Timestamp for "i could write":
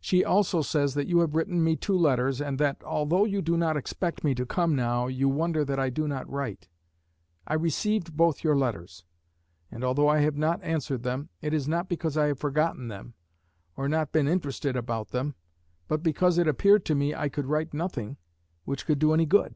17.14-17.74